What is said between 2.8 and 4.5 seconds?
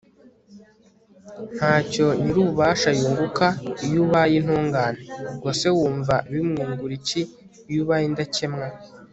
yunguka iyo ubaye